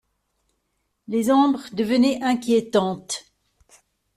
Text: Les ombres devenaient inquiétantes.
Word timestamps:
Les 1.07 1.29
ombres 1.29 1.61
devenaient 1.73 2.23
inquiétantes. 2.23 3.25